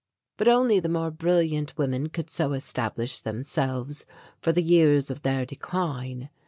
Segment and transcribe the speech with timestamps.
[0.37, 4.07] But only the more brilliant women could so establish themselves
[4.41, 6.31] for the years of their decline.